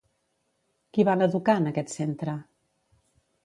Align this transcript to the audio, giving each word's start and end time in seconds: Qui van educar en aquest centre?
Qui 0.97 1.05
van 1.11 1.25
educar 1.27 1.57
en 1.61 1.69
aquest 1.75 1.95
centre? 1.99 2.37